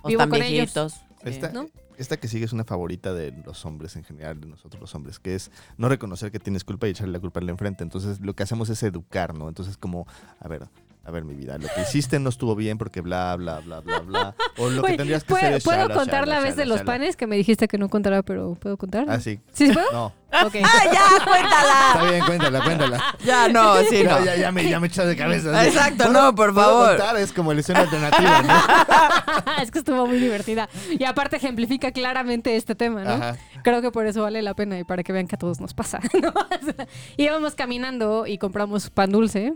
[0.01, 0.49] O Vivo están con ellos.
[0.51, 0.93] viejitos.
[0.93, 1.29] Sí.
[1.29, 1.67] Esta, ¿No?
[1.99, 5.19] Esta que sigue es una favorita de los hombres en general, de nosotros los hombres,
[5.19, 7.83] que es no reconocer que tienes culpa y echarle la culpa al enfrente.
[7.83, 9.49] Entonces lo que hacemos es educar, ¿no?
[9.49, 10.07] Entonces como,
[10.39, 10.69] a ver,
[11.09, 13.99] a ver mi vida, lo que hiciste no estuvo bien porque bla, bla, bla, bla,
[13.99, 14.35] bla.
[14.57, 15.63] O lo que tendrías que ¿puedo, hacer es...
[15.63, 16.85] ¿puedo shala, contar shala, la vez shala, de los shala.
[16.85, 19.05] panes que me dijiste que no contara, pero puedo contar?
[19.09, 19.39] Ah, sí.
[19.51, 19.91] ¿Sí se puedo?
[19.91, 20.19] No.
[20.45, 20.55] Ok.
[20.63, 21.91] ¡Ah, ya, cuéntala!
[21.93, 23.15] Está bien, cuéntala, cuéntala.
[23.25, 24.19] ya, no, sí, no.
[24.19, 25.65] No, ya, ya me, ya me echas de cabeza.
[25.65, 26.89] Exacto, ¿Puedo- no, por favor.
[26.89, 27.17] contar?
[27.17, 29.61] Es como escena alternativa, ¿no?
[29.63, 30.69] es que estuvo muy divertida.
[30.91, 33.11] Y aparte ejemplifica claramente este tema, ¿no?
[33.11, 33.37] Ajá.
[33.63, 35.73] Creo que por eso vale la pena y para que vean que a todos nos
[35.73, 35.99] pasa.
[36.21, 36.29] ¿no?
[36.29, 39.53] O sea, íbamos caminando y compramos pan dulce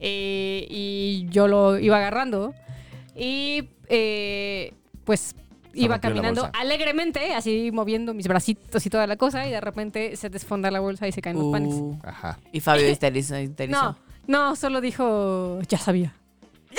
[0.00, 2.54] eh, y yo lo iba agarrando
[3.14, 5.34] y eh, pues
[5.74, 10.30] iba caminando alegremente, así moviendo mis bracitos y toda la cosa y de repente se
[10.30, 11.74] desfonda la bolsa y se caen los panes.
[11.74, 12.38] Uh, Ajá.
[12.52, 13.38] y Fabio histerizó.
[13.38, 13.80] histerizó.
[13.82, 16.14] No, no, solo dijo, ya sabía.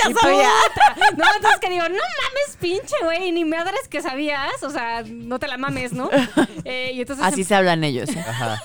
[0.04, 0.50] ¡Ya Y sabía!
[0.74, 5.04] puta, No, entonces que digo, no mames, pinche güey, ni madres que sabías, o sea,
[5.04, 6.10] no te la mames, ¿no?
[6.66, 8.10] Eh, y entonces, Así se hablan ellos.
[8.10, 8.20] ¿eh?
[8.28, 8.62] Ajá.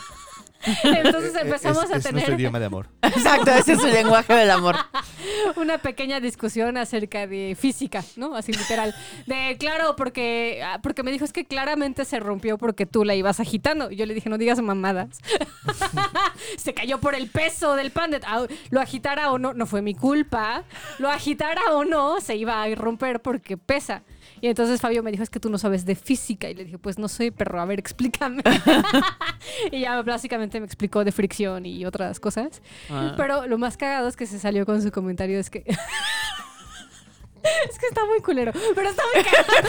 [0.84, 2.88] entonces Es- empezamos es, a es nuestro tener idioma de amor.
[3.02, 4.76] Exacto, ese es su lenguaje del amor.
[5.56, 8.34] una pequeña discusión acerca de física, ¿no?
[8.36, 8.94] Así literal.
[9.26, 13.14] De, claro, porque, ah, porque me dijo, es que claramente se rompió porque tú la
[13.14, 13.90] ibas agitando.
[13.90, 15.18] Y yo le dije, no digas mamadas.
[16.56, 18.10] se cayó por el peso del pan.
[18.10, 20.64] De, ah, lo agitara o no, no fue mi culpa.
[20.98, 24.02] Lo agitara o no, se iba a romper porque pesa.
[24.42, 26.50] Y entonces Fabio me dijo, es que tú no sabes de física.
[26.50, 28.42] Y le dije, pues no soy perro, a ver, explícame.
[29.70, 32.60] y ya básicamente me explicó de fricción y otras cosas.
[32.90, 33.14] Ah.
[33.16, 35.64] Pero lo más cagado es que se salió con su comentario es que...
[37.70, 39.68] es que está muy culero, pero está muy cagado.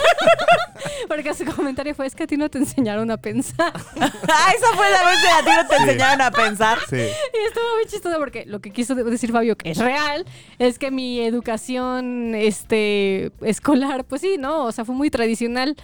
[1.08, 3.72] Porque su comentario fue, es que a ti no te enseñaron a pensar.
[4.00, 5.82] Ah, esa fue la vez que a ti no te Sí.
[5.82, 6.78] enseñaron a pensar.
[6.88, 6.96] Sí.
[6.96, 10.24] Y estuvo muy chistoso porque lo que quiso decir Fabio, que es real,
[10.58, 14.64] es que mi educación este, escolar, pues sí, ¿no?
[14.64, 15.76] O sea, fue muy tradicional.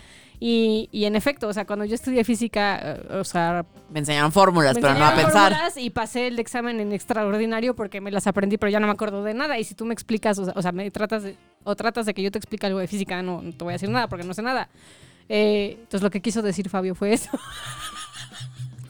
[0.43, 4.33] Y, y en efecto, o sea, cuando yo estudié física, eh, o sea, Me enseñaron
[4.33, 5.53] fórmulas, me pero no a pensar.
[5.53, 8.93] fórmulas y pasé el examen en extraordinario porque me las aprendí, pero ya no me
[8.95, 9.59] acuerdo de nada.
[9.59, 12.15] Y si tú me explicas, o sea, o sea, me tratas de, o tratas de
[12.15, 14.25] que yo te explique algo de física, no, no te voy a decir nada porque
[14.25, 14.71] no sé nada.
[15.29, 17.29] Eh, entonces lo que quiso decir Fabio fue eso.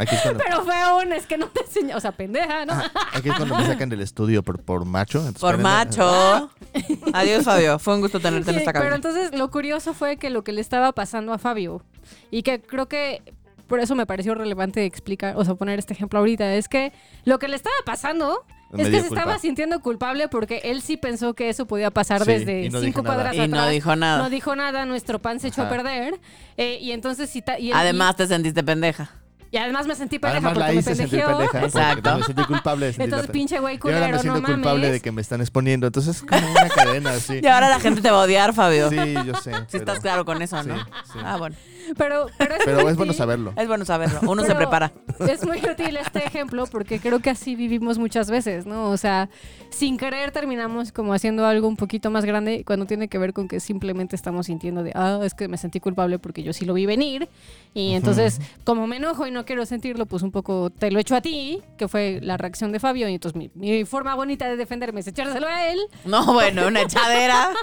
[0.01, 2.73] Aquí es cuando, Pero fue un, es que no te enseña, o sea, pendeja, ¿no?
[2.73, 5.19] ajá, aquí es cuando me sacan del estudio por, por macho.
[5.19, 6.51] entonces Por macho.
[7.13, 7.79] Adiós, Fabio.
[7.79, 8.97] Fue un gusto tenerte en esta pero cabina.
[8.97, 11.83] entonces lo curioso fue que lo que le estaba pasando a Fabio,
[12.31, 13.23] y que creo que
[13.67, 16.93] por eso me pareció relevante explicar, o sea, poner este ejemplo ahorita, es que
[17.25, 19.21] lo que le estaba pasando Me es que se culpa.
[19.21, 22.81] estaba sintiendo culpable porque él sí pensó que eso podía pasar Sí, desde y no
[22.81, 23.15] cinco dijo nada.
[23.15, 23.71] cuadras Y no atrás.
[23.71, 24.19] dijo nada.
[24.25, 26.19] No dijo nada, nuestro pan se echó a perder.
[26.57, 29.11] eh, y entonces y él- Además, te sentiste pendeja.
[29.53, 31.39] Y, además me sentí pendeja Además la porque me hice sentir pendejeó.
[31.39, 31.67] pendeja.
[31.67, 32.19] Exacto.
[32.19, 34.47] Me sentí culpable de sentir Entonces, la- pinche güey Y ahora culero, me siento no
[34.47, 34.93] culpable mames.
[34.93, 35.87] de que me están exponiendo.
[35.89, 37.41] Entonces es como una cadena así.
[37.43, 38.91] Y ahora la gente te va a odiar, Fabio.
[38.91, 39.53] Sí, yo sé.
[39.53, 40.77] Sí pero- estás claro con eso, ¿no?
[40.77, 40.83] Sí,
[41.13, 41.19] sí.
[41.25, 41.57] Ah, bueno.
[41.96, 43.53] Pero, pero es, Pero muy es bueno saberlo.
[43.57, 44.20] Es bueno saberlo.
[44.31, 44.92] Uno se prepara.
[45.29, 48.90] Es muy útil este ejemplo porque creo que así vivimos muchas veces, ¿no?
[48.90, 49.29] O sea,
[49.70, 53.48] sin querer terminamos como haciendo algo un poquito más grande cuando tiene que ver con
[53.48, 56.74] que simplemente estamos sintiendo de, ah, es que me sentí culpable porque yo sí lo
[56.74, 57.29] vi venir.
[57.74, 61.14] Y entonces, como me enojo y no quiero sentirlo, pues un poco te lo echo
[61.14, 63.09] a ti, que fue la reacción de Fabio.
[63.09, 65.79] Y entonces mi, mi forma bonita de defenderme es echárselo a él.
[66.05, 67.50] No, bueno, una echadera.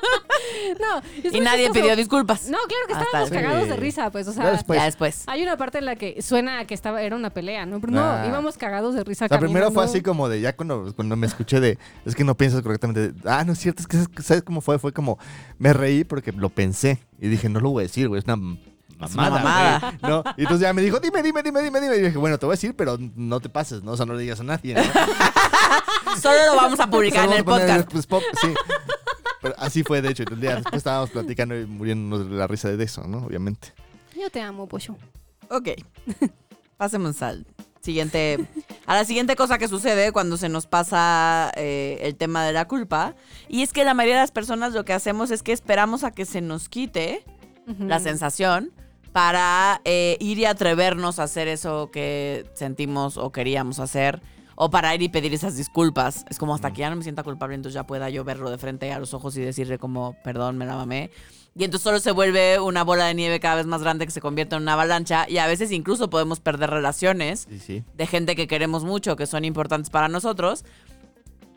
[0.80, 1.82] No, Y nadie chistoso.
[1.82, 2.46] pidió disculpas.
[2.50, 3.70] No, claro que Hasta estábamos el- cagados Sí.
[3.70, 4.46] de risa, pues, o sea.
[4.46, 4.80] Ya después.
[4.80, 5.24] ya después.
[5.28, 7.80] Hay una parte en la que suena a que estaba, era una pelea, ¿no?
[7.80, 8.22] Pero Nah.
[8.22, 9.26] no, íbamos cagados de risa.
[9.26, 12.24] O sea, primero fue así como de, ya cuando, cuando me escuché de, es que
[12.24, 13.12] no piensas correctamente.
[13.14, 14.80] de, ah, no es cierto, es que ¿sabes- ¿sabes cómo fue?
[14.80, 15.18] Fue como,
[15.60, 17.00] me reí porque lo pensé.
[17.20, 18.60] Y dije, no lo voy a decir, güey, es una m-
[19.02, 19.44] Es una mamada.
[19.44, 19.80] mamada.
[20.02, 20.24] güey", ¿no?
[20.38, 21.96] Y entonces ya me dijo, dime, dime, dime, dime, dime.
[21.98, 23.92] Y dije, bueno, te voy a decir, pero no te pases, ¿no?
[23.92, 24.82] O sea, no le digas a nadie, ¿no?
[26.22, 27.92] Solo lo vamos a publicar Solo en el vamos a poner podcast.
[27.92, 28.54] pues, pop- sí.
[29.42, 30.24] pero así fue, de hecho.
[30.32, 33.20] Un día después estábamos platicando y muriéndonos de la risa de eso, ¿no?
[33.20, 33.74] Obviamente.
[34.20, 34.96] Yo te amo, pollo.
[35.50, 35.70] Ok.
[36.78, 37.46] Pasemos al
[37.82, 38.48] siguiente.
[38.86, 42.68] A la siguiente cosa que sucede cuando se nos pasa eh, el tema de la
[42.68, 43.16] culpa.
[43.48, 46.12] Y es que la mayoría de las personas lo que hacemos es que esperamos a
[46.12, 47.24] que se nos quite
[47.80, 48.72] la sensación
[49.12, 54.22] para eh, ir y atrevernos a hacer eso que sentimos o queríamos hacer.
[54.60, 56.26] O para ir y pedir esas disculpas.
[56.30, 58.58] Es como hasta que ya no me sienta culpable, entonces ya pueda yo verlo de
[58.58, 61.12] frente a los ojos y decirle como, perdón, me la mamé.
[61.56, 64.20] Y entonces solo se vuelve una bola de nieve cada vez más grande que se
[64.20, 65.30] convierte en una avalancha.
[65.30, 67.84] Y a veces incluso podemos perder relaciones Sí, sí.
[67.96, 70.66] de gente que queremos mucho, que son importantes para nosotros,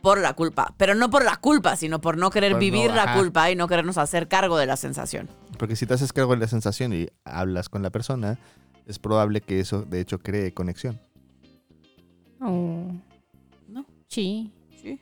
[0.03, 0.75] por la culpa.
[0.77, 3.57] Pero no por la culpa, sino por no querer Por no, vivir la culpa y
[3.57, 5.29] no querernos hacer cargo de la sensación.
[5.59, 8.39] Porque si te haces cargo de la sensación y hablas con la persona,
[8.87, 11.01] es probable que eso, de hecho, cree conexión.
[12.41, 12.93] Oh.
[13.69, 13.87] ¿No?
[14.09, 14.53] Sí.
[14.81, 15.01] Sí.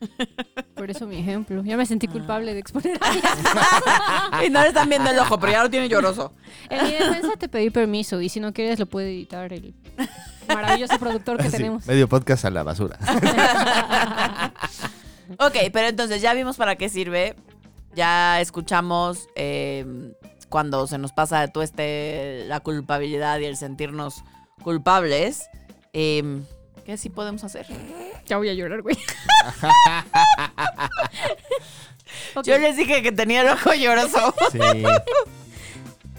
[0.74, 1.62] Por eso mi ejemplo.
[1.64, 5.52] Ya me sentí culpable de exponer a y no le están viendo el ojo, pero
[5.52, 6.32] ya lo tiene lloroso.
[6.70, 9.74] En mi defensa te pedí permiso y si no quieres lo puede editar el
[10.48, 11.86] maravilloso productor que tenemos.
[11.86, 12.98] medio podcast a la basura.
[15.38, 17.34] Ok, pero entonces ya vimos para qué sirve.
[17.94, 20.12] Ya escuchamos eh,
[20.50, 24.22] cuando se nos pasa de tueste la culpabilidad y el sentirnos
[24.62, 25.48] culpables.
[25.94, 26.42] Eh,
[26.84, 27.66] ¿Qué sí podemos hacer?
[28.26, 28.96] Ya voy a llorar, güey.
[32.44, 34.34] Yo les dije que tenía el ojo lloroso.
[34.52, 34.58] Sí.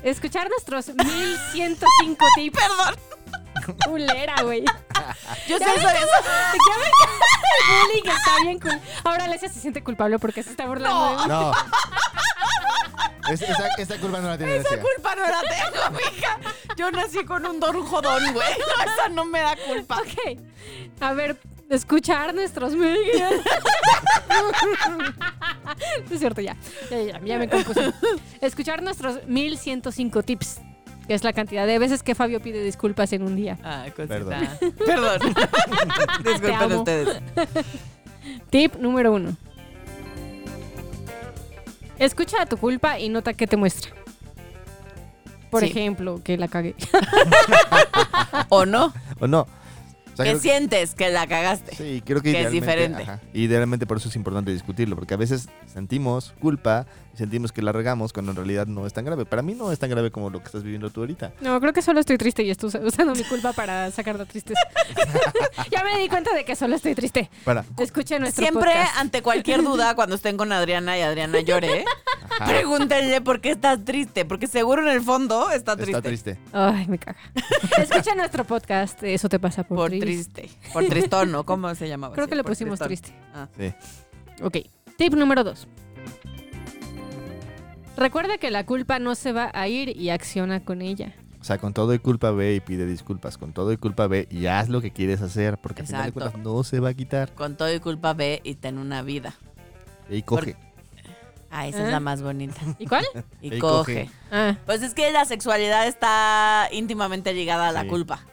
[0.03, 2.57] Escuchar nuestros 1105 tips.
[2.57, 2.95] Perdón.
[3.85, 4.63] Culera, güey.
[5.47, 6.05] Yo sé, encanta el
[7.87, 8.79] bullying, está bien cool.
[9.03, 11.23] Ahora Alesia se siente culpable porque se está burlando de mí.
[11.27, 11.51] No.
[13.31, 16.37] Es- esa, esa culpa no la tiene Esa culpa no la tengo, mija.
[16.77, 18.47] Yo nací con un don jodón, güey.
[18.97, 19.99] Esa no me da culpa.
[20.01, 20.39] Ok.
[20.99, 21.37] A ver,
[21.69, 23.33] escuchar nuestros medios.
[26.11, 26.55] es cierto, ya.
[26.89, 27.91] Ya, ya, ya me compuse.
[28.41, 30.59] Escuchar nuestros 1105 tips.
[31.07, 33.59] Que es la cantidad de veces que Fabio pide disculpas en un día.
[33.63, 34.07] Ah, cosita.
[34.15, 34.49] Perdón.
[34.85, 35.19] Perdón.
[36.23, 36.77] Te Disculpen amo.
[36.79, 37.21] ustedes.
[38.49, 39.37] Tip número uno.
[41.99, 43.91] Escucha a tu culpa y nota qué te muestra.
[45.49, 45.67] Por Sí.
[45.67, 46.75] ejemplo, que la cagué.
[48.49, 48.93] ¿O no?
[49.19, 49.47] ¿O no?
[50.15, 51.75] O sea, ¿Qué creo que- sientes que la cagaste?
[51.75, 53.03] Sí, creo que, que es diferente.
[53.03, 57.61] ajá, idealmente por eso es importante discutirlo, porque a veces sentimos culpa y sentimos que
[57.61, 59.25] la regamos cuando en realidad no es tan grave.
[59.25, 61.33] Para mí no es tan grave como lo que estás viviendo tú ahorita.
[61.41, 64.59] No, creo que solo estoy triste y estoy usando mi culpa para sacar la tristeza.
[65.71, 67.29] ya me di cuenta de que solo estoy triste.
[67.43, 67.65] Para.
[67.77, 68.97] Escuchen nuestro Siempre podcast.
[68.97, 71.85] ante cualquier duda, cuando estén con Adriana y Adriana llore,
[72.39, 74.25] Ajá, pregúntenle por qué estás triste.
[74.25, 75.91] Porque seguro en el fondo está triste.
[75.91, 76.37] está triste.
[76.53, 77.17] Ay, me caga.
[77.77, 79.01] Escucha nuestro podcast.
[79.03, 80.04] Eso te pasa por, Por triste.
[80.05, 80.49] Triste.
[80.73, 81.43] Por tristón, ¿no?
[81.45, 82.13] ¿Cómo se llamaba?
[82.13, 83.11] Creo Sí, que le pusimos tristón.
[83.13, 83.29] triste.
[83.33, 83.47] Ah.
[83.57, 83.73] Sí.
[84.43, 84.57] Ok.
[84.97, 85.67] Tip número dos.
[87.97, 91.13] Recuerda que la culpa no se va a ir y acciona con ella.
[91.39, 93.37] O sea, con todo y culpa ve y pide disculpas.
[93.37, 96.11] Con todo y culpa ve y haz lo que quieres hacer, porque al final de
[96.11, 97.33] cuentas no se va a quitar.
[97.33, 99.35] Con todo y culpa ve y ten una vida.
[100.09, 100.55] Y coge.
[101.51, 101.85] Ah, esa ¿Ah?
[101.85, 102.59] es la más bonita.
[102.79, 103.05] ¿Y cuál?
[103.41, 104.07] Y Y coge.
[104.07, 104.09] coge.
[104.31, 107.87] Ah, Pues es que la sexualidad está íntimamente ligada a la Sí.
[107.87, 108.25] culpa.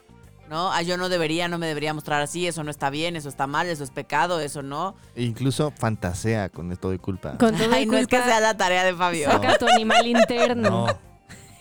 [0.52, 0.70] ¿No?
[0.70, 3.46] Ah, yo no debería, no me debería mostrar así, eso no está bien, eso está
[3.46, 4.94] mal, eso es pecado, eso no.
[5.16, 7.38] E incluso fantasea con todo y culpa.
[7.38, 9.30] con todo Ay, no es que sea la tarea de Fabio.
[9.30, 10.68] Saca tu animal interno.
[10.68, 10.86] No,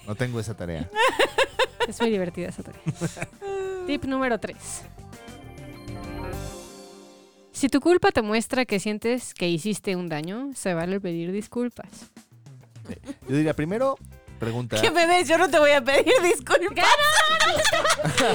[0.06, 0.90] no tengo esa tarea.
[1.88, 2.82] Es muy divertida esa tarea.
[3.88, 4.58] Tip número 3.
[7.54, 12.12] Si tu culpa te muestra que sientes que hiciste un daño, se vale pedir disculpas.
[13.30, 13.98] Yo diría, primero,
[14.42, 14.82] pregunta.
[14.82, 15.28] ¿Qué me ves?
[15.28, 16.60] Yo no te voy a pedir disculpas.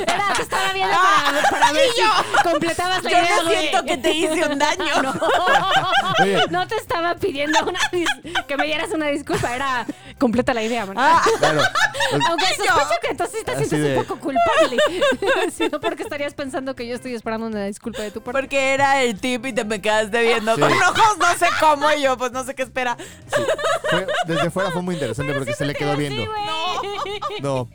[0.06, 3.96] Era, te estaba viendo para, para ver si completabas la Yo idea, no siento que
[3.98, 4.94] te hice un daño.
[6.22, 9.84] Oye, No te estaba pidiendo una dis- que me dieras una disculpa, era
[10.18, 10.96] completa la idea, man.
[10.98, 11.60] Ah, claro.
[12.28, 14.76] Aunque sospecho que entonces te Así sientes de- un poco culpable.
[15.56, 18.40] si no, porque estarías pensando que yo estoy esperando una disculpa de tu parte.
[18.40, 20.60] porque era el tip y te me quedaste viendo Sí.
[20.60, 22.96] con ojos no sé cómo y yo pues no sé qué espera.
[23.90, 26.24] fue- desde fuera fue muy interesante porque se le quedó viendo.
[27.42, 27.68] No.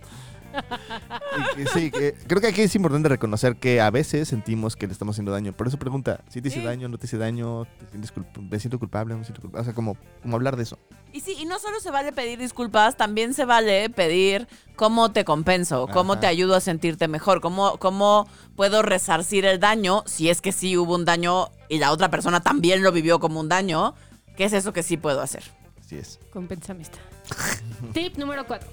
[0.52, 4.88] Y que sí, que- creo que aquí es importante reconocer que a veces sentimos que
[4.88, 5.54] le estamos haciendo daño.
[5.54, 6.66] Por eso pregunta, si te hice Sí.
[6.66, 9.62] daño, no te hice daño, ¿Te sientes culp- me siento culpable, no me siento culpable.
[9.62, 10.78] O sea, como, como hablar de eso.
[11.14, 15.26] Y sí, y no solo se vale pedir disculpas, también se vale pedir cómo te
[15.26, 16.22] compenso, cómo Ajá.
[16.22, 20.78] te ayudo a sentirte mejor, cómo, cómo puedo resarcir el daño, si es que sí
[20.78, 23.94] hubo un daño y la otra persona también lo vivió como un daño,
[24.38, 25.44] ¿qué es eso que sí puedo hacer?
[25.80, 26.18] Así es.
[26.32, 26.98] Compensamista.
[27.94, 28.70] Tip número 4.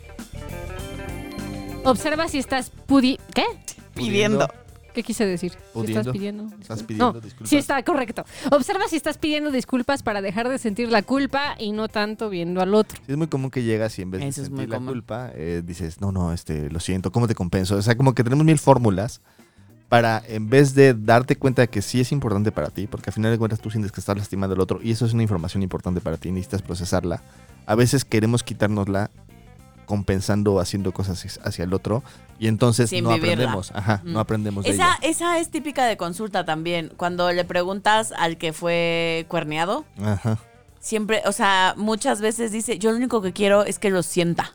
[1.85, 3.19] Observa si estás pudi...
[3.35, 3.45] ¿Qué?
[3.95, 4.49] Pidiendo.
[4.95, 5.53] ¿Qué quise decir?
[5.53, 6.01] Si Pudiendo.
[6.01, 6.43] estás pidiendo.
[6.45, 6.83] Estás disculpas.
[6.87, 7.49] pidiendo no, disculpas.
[7.51, 8.25] Sí, está correcto.
[8.51, 12.61] Observa si estás pidiendo disculpas para dejar de sentir la culpa y no tanto viendo
[12.61, 12.99] al otro.
[13.07, 14.77] Sí, es muy común que llegas y en vez Eso de es muy sentir la
[14.77, 14.93] común.
[14.95, 17.77] culpa, eh, dices, no, no, este, lo siento, ¿cómo te compenso?
[17.77, 19.21] O sea, como que tenemos mil fórmulas
[19.89, 23.15] para, en vez de darte cuenta de que sí es importante para ti, porque al
[23.15, 25.63] final de cuentas tú sientes que estás lastimando al otro y eso es una información
[25.63, 27.23] importante para ti, necesitas procesarla.
[27.67, 29.11] A veces queremos quitárnosla
[29.89, 32.05] compensando o haciendo cosas hacia el otro
[32.39, 33.33] y entonces Sin no vivirla.
[33.33, 34.13] aprendemos, ajá, Mm.
[34.13, 35.11] no aprendemos de Esa, ella.
[35.11, 36.93] esa es típica de consulta también.
[36.97, 40.39] Cuando le preguntas al que fue cuerneado, Ajá.
[40.79, 44.53] siempre, o sea, muchas veces dice, yo lo único que quiero es que lo sienta.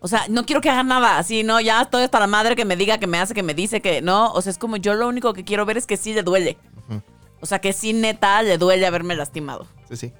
[0.00, 1.60] O sea, no quiero que haga nada, así, ¿no?
[1.60, 4.02] Ya estoy hasta la madre que me diga, que me hace, que me dice, que
[4.02, 4.32] no.
[4.32, 6.58] O sea, es como yo lo único que quiero ver es que sí le duele.
[7.40, 9.66] O sea, que sí neta le duele haberme lastimado.
[9.88, 10.12] Sí, sí.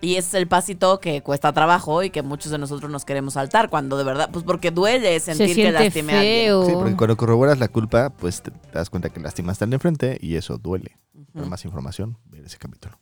[0.00, 3.34] Y ese es el pasito que cuesta trabajo y que muchos de nosotros nos queremos
[3.34, 6.66] saltar cuando de verdad, pues porque duele sentir Se que lastimé a alguien.
[6.66, 9.76] Sí, porque cuando corroboras la culpa, pues te, te das cuenta que lastimaste al de
[9.76, 10.96] enfrente y eso duele.
[11.34, 12.96] Para más información, ver ese capítulo.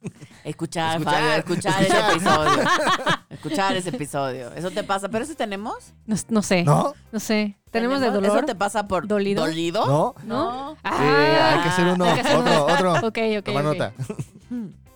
[0.44, 2.10] Escuchar, Escuchar, Fabio, escuchar, escuchar.
[2.10, 2.68] ese episodio.
[3.30, 4.52] escuchar ese episodio.
[4.54, 5.92] Eso te pasa, pero eso tenemos.
[6.06, 6.64] No, no sé.
[6.64, 7.20] No, ¿No?
[7.20, 7.56] sé.
[7.70, 8.38] ¿Tenemos de dolor?
[8.38, 9.44] Eso te pasa por ¿Dolido?
[9.46, 9.86] ¿Dolido?
[9.86, 10.14] ¿No?
[10.24, 10.76] No.
[10.82, 12.04] Ah, hay que hacer uno.
[12.06, 12.74] hay que hacer Otro, uno.
[12.74, 13.06] otro.
[13.08, 13.44] Ok, ok.
[13.44, 13.92] Toma nota.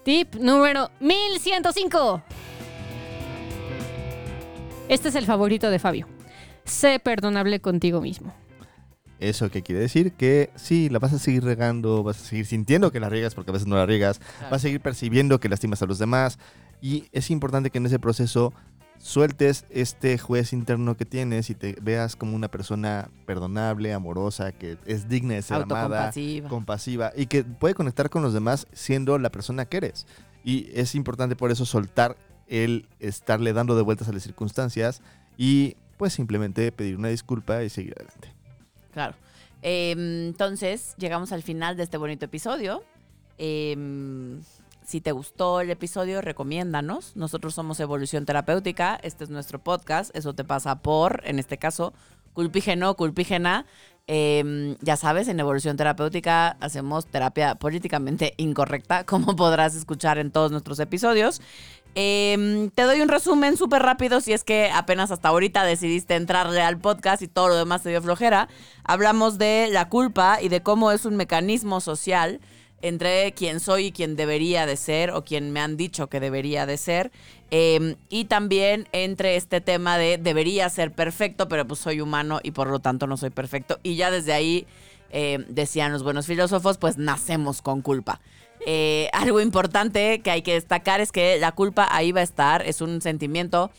[0.06, 2.22] Tip número 1105.
[4.88, 6.06] Este es el favorito de Fabio.
[6.64, 8.32] Sé perdonable contigo mismo.
[9.18, 10.12] ¿Eso qué quiere decir?
[10.12, 13.50] Que sí, la vas a seguir regando, vas a seguir sintiendo que la riegas porque
[13.50, 14.44] a veces no la riegas, Claro.
[14.52, 16.38] vas a seguir percibiendo que lastimas a los demás
[16.80, 18.52] y es importante que en ese proceso
[19.06, 24.78] sueltes este juez interno que tienes y te veas como una persona perdonable, amorosa, que
[24.84, 26.10] es digna de ser amada,
[26.48, 30.06] compasiva y que puede conectar con los demás siendo la persona que eres.
[30.42, 32.16] Y es importante por eso soltar
[32.48, 35.02] el estarle dando de vueltas a las circunstancias
[35.36, 38.32] y pues simplemente pedir una disculpa y seguir adelante.
[38.92, 39.14] Claro.
[39.62, 39.92] Eh,
[40.26, 42.82] entonces, llegamos al final de este bonito episodio.
[43.38, 43.76] Eh,
[44.86, 47.16] si te gustó el episodio, recomiéndanos.
[47.16, 48.98] Nosotros somos Evolución Terapéutica.
[49.02, 50.14] Este es nuestro podcast.
[50.14, 51.92] Eso te pasa por, en este caso,
[52.34, 53.66] culpígeno, culpígena.
[54.06, 60.52] Eh, ya sabes, en Evolución Terapéutica hacemos terapia políticamente incorrecta, como podrás escuchar en todos
[60.52, 61.42] nuestros episodios.
[61.96, 66.60] Eh, te doy un resumen súper rápido si es que apenas hasta ahorita decidiste entrarle
[66.62, 68.48] al podcast y todo lo demás te dio flojera.
[68.84, 72.40] Hablamos de la culpa y de cómo es un mecanismo social
[72.86, 76.66] entre quien soy y quien debería de ser o quien me han dicho que debería
[76.66, 77.10] de ser.
[77.50, 82.50] Eh, y también entre este tema de debería ser perfecto, pero pues soy humano y
[82.50, 83.78] por lo tanto no soy perfecto.
[83.82, 84.66] Y ya desde ahí,
[85.10, 88.20] eh, decían los buenos filósofos, pues nacemos con culpa.
[88.64, 92.66] Eh, algo importante que hay que destacar es que la culpa ahí va a estar,
[92.66, 93.70] es un sentimiento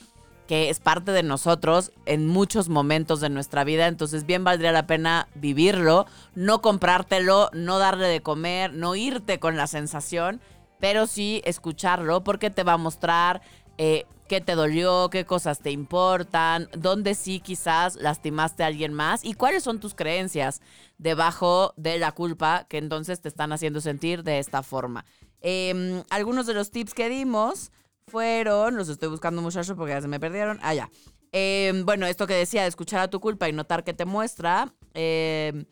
[0.48, 4.88] que es parte de nosotros en muchos momentos de nuestra vida, entonces bien valdría la
[4.88, 6.06] pena vivirlo,
[6.36, 10.42] no comprártelo, no darle de comer, no irte con la sensación,
[10.80, 13.42] pero sí escucharlo porque te va a mostrar
[13.78, 19.24] eh, qué te dolió, qué cosas te importan, dónde sí quizás lastimaste a alguien más
[19.26, 20.62] y cuáles son tus creencias
[20.98, 25.06] debajo de la culpa que entonces te están haciendo sentir de esta forma.
[25.42, 27.72] Eh, algunos de los tips que dimos
[28.08, 30.60] fueron, los estoy buscando muchacho porque ya se me perdieron.
[30.62, 30.90] Ah.
[31.34, 34.74] Eh, bueno, esto que decía de escuchar a tu culpa y notar que te muestra.
[34.94, 35.66] eh,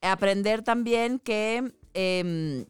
[0.00, 2.66] aprender también que eh,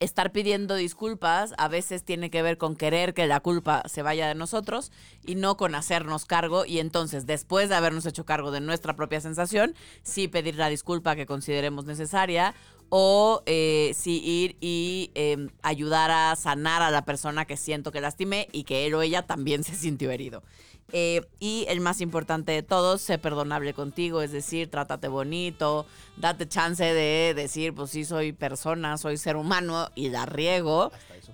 [0.00, 4.28] estar pidiendo disculpas a veces tiene que ver con querer que la culpa se vaya
[4.28, 4.92] de nosotros
[5.26, 9.20] y no con hacernos cargo y entonces después de habernos hecho cargo de nuestra propia
[9.20, 12.54] sensación, sí pedir la disculpa que consideremos necesaria
[12.90, 18.00] o eh, sí ir y eh, ayudar a sanar a la persona que siento que
[18.00, 20.42] lastimé y que él o ella también se sintió herido.
[20.90, 25.84] Eh, y el más importante de todos, sé perdonable contigo, es decir, trátate bonito,
[26.16, 30.90] date chance de decir, pues sí, soy persona, soy ser humano y la riego.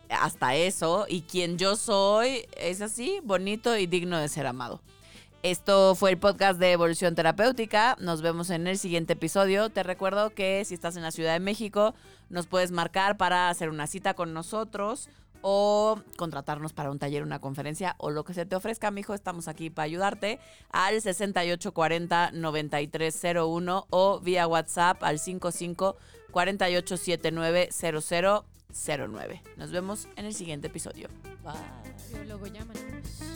[0.08, 1.06] Hasta eso.
[1.08, 4.80] Y quien yo soy es así, bonito y digno de ser amado.
[5.44, 7.98] Esto fue el podcast de Evolución Terapéutica.
[8.00, 9.68] Nos vemos en el siguiente episodio.
[9.68, 11.94] Te recuerdo que si estás en la Ciudad de México,
[12.30, 15.10] nos puedes marcar para hacer una cita con nosotros
[15.42, 19.12] o contratarnos para un taller, una conferencia o lo que se te ofrezca, mijo.
[19.12, 25.98] Estamos aquí para ayudarte al 6840-9301 o vía WhatsApp al 55
[26.30, 29.42] 4879 0009.
[29.58, 31.10] Nos vemos en el siguiente episodio.
[31.42, 31.52] Bye.
[32.24, 33.33] Luego llámanos.